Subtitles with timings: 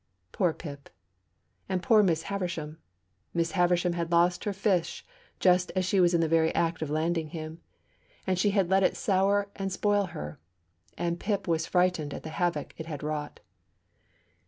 [0.31, 0.89] Poor Pip!
[1.69, 2.79] And poor Miss Havisham!
[3.35, 5.05] Miss Havisham had lost her fish
[5.39, 7.61] just as she was in the very act of landing him.
[8.25, 10.39] And she had let it sour and spoil her,
[10.97, 13.41] and Pip was frightened at the havoc it had wrought.